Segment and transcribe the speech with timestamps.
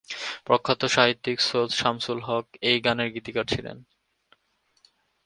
[0.45, 3.77] প্রখ্যাত সাহিত্যিক সৈয়দ শামসুল হক এই গানের গীতিকার ছিলেন।